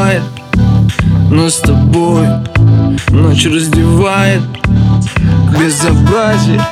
[0.00, 0.22] убивает
[1.30, 2.26] Но с тобой
[3.10, 4.42] ночь раздевает
[5.58, 6.64] Безобразие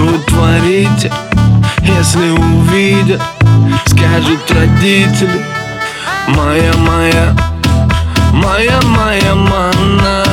[0.00, 1.12] вы творите
[1.80, 3.22] Если увидят,
[3.86, 5.42] скажут родители
[6.28, 7.36] Моя, моя,
[8.32, 10.24] моя, моя мана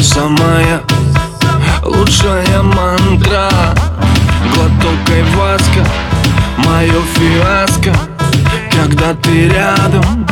[0.00, 0.80] Самая
[1.82, 3.50] лучшая мантра
[4.54, 5.86] Глоток айваска,
[6.58, 7.92] мое фиаско
[8.70, 10.26] Когда ты рядом,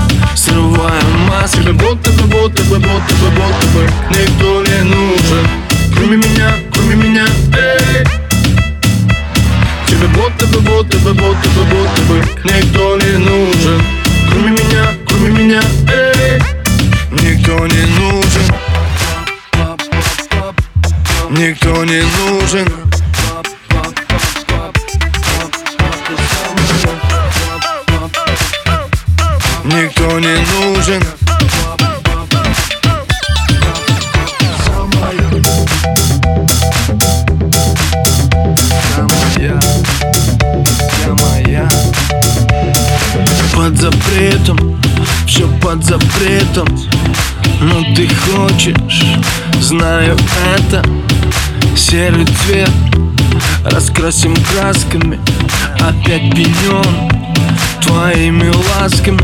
[3.00, 5.48] будто бы, будто бы, Никто не нужен.
[5.94, 8.04] Кроме меня, кроме меня, эй
[9.86, 13.82] Тебе будто бы, будто бы, будто бы, будто бы Никто не нужен.
[14.30, 16.40] Кроме меня, кроме меня, эй
[17.12, 18.54] Никто не нужен.
[21.30, 22.89] Никто не нужен
[43.70, 44.80] Под запретом,
[45.28, 46.66] все под запретом.
[47.60, 49.04] Но ты хочешь,
[49.60, 50.16] знаю
[50.56, 50.84] это
[51.76, 52.70] Серый цвет.
[53.64, 55.20] Раскрасим красками
[55.74, 57.10] Опять пьянем
[57.80, 59.20] твоими ласками.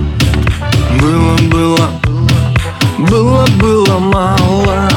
[1.00, 1.90] Было, было,
[2.98, 4.88] было, было мало.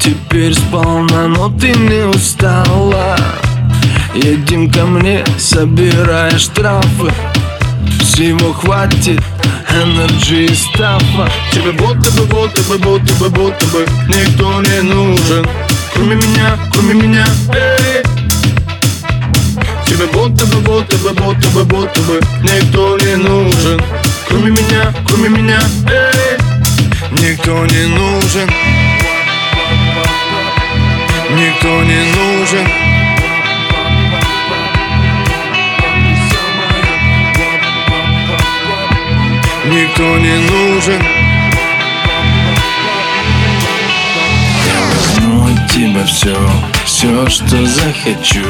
[0.00, 3.18] Теперь сполна, но ты не устала.
[4.14, 7.12] Едем ко мне, собирая штрафы
[8.16, 9.20] Всего хватит
[9.70, 15.46] энерджи стафа Тебе будто бы, будто бы, будто бы, будто бы Никто не нужен.
[15.92, 18.02] Кроме меня, кроме меня, эй
[19.84, 23.82] Тебе будто бы, будто бы, будто бы, будто бы Никто не нужен.
[24.26, 26.38] Кроме меня, кроме меня, эй
[27.20, 28.50] Никто не нужен.
[31.36, 32.95] Никто не нужен
[39.96, 41.02] Никто не нужен.
[45.72, 46.36] Тебя все,
[46.84, 48.44] все, что захочу.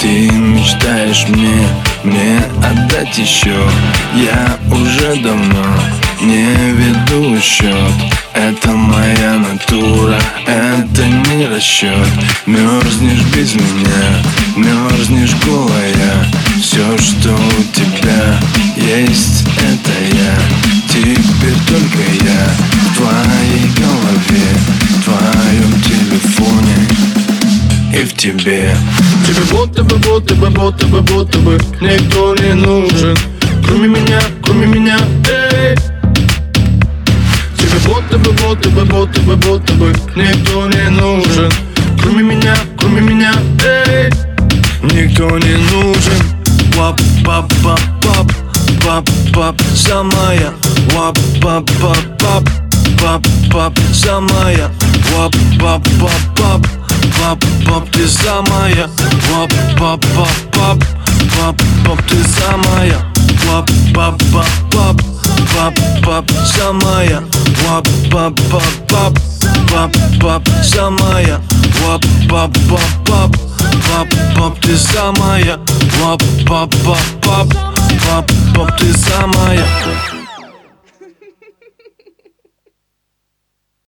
[0.00, 1.68] Ты мечтаешь мне,
[2.04, 3.54] мне отдать еще
[4.14, 5.66] Я уже давно
[6.22, 7.92] не веду счет
[8.32, 12.08] Это моя натура, это не расчет
[12.46, 14.22] Мерзнешь без меня,
[14.56, 15.99] мерзнешь голая
[28.00, 28.74] и в тебе.
[29.26, 33.16] Тебе будто бы, будто бы, будто бы, будто бы Никто не нужен.
[33.66, 35.76] Кроме меня, кроме меня, эй.
[37.58, 41.52] Тебе будто бы, будто бы, будто бы, будто бы Никто не нужен.
[42.00, 43.34] Кроме меня, кроме меня,
[43.64, 44.10] эй.
[44.82, 46.20] Никто не нужен.
[46.76, 48.32] Вап, пап, пап, пап
[48.82, 50.52] Пап, пап, самая
[50.94, 52.48] Вап, пап, пап, пап
[52.98, 54.70] Пап, пап, самая
[55.12, 56.79] Вап, пап, пап, пап
[57.18, 58.88] Пап, пап, ты самая
[59.30, 60.78] Вап, пап, пап, пап
[61.36, 61.56] Пап,
[61.86, 62.98] пап, ты самая
[63.46, 64.96] Вап, пап, пап, пап
[65.54, 65.74] Пап,
[66.04, 67.22] пап, самая
[67.64, 69.18] Вап, пап, пап, пап
[69.70, 71.40] Пап, пап, самая
[71.82, 73.36] Вап, пап, пап, пап
[73.88, 75.58] Пап, пап, ты самая
[76.00, 77.48] Пап, пап, пап, пап
[78.06, 79.64] Пап, пап, ты самая